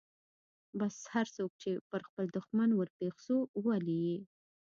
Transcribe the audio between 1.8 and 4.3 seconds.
پر خپل دښمن ورپېښ سو ولي يې.